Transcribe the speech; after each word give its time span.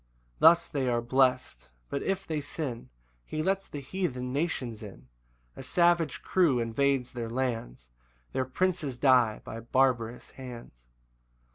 5 0.39 0.39
Thus 0.39 0.67
they 0.67 0.89
are 0.89 0.99
blest; 0.99 1.69
but 1.87 2.01
if 2.01 2.25
they 2.25 2.41
sin, 2.41 2.89
He 3.23 3.43
lets 3.43 3.67
the 3.69 3.81
heathen 3.81 4.33
nations 4.33 4.81
in, 4.81 5.09
A 5.55 5.61
savage 5.61 6.23
crew 6.23 6.57
invades 6.59 7.13
their 7.13 7.29
lands, 7.29 7.91
Their 8.31 8.45
princes 8.45 8.97
die 8.97 9.41
by 9.43 9.59
barbarous 9.59 10.31
hands. 10.31 10.85